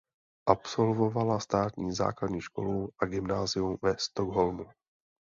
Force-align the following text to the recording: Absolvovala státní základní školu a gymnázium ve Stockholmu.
Absolvovala 0.49 1.39
státní 1.39 1.93
základní 1.95 2.41
školu 2.41 2.89
a 3.01 3.05
gymnázium 3.05 3.77
ve 3.81 3.95
Stockholmu. 3.99 4.65